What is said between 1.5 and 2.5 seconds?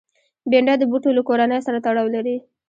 سره تړاو لري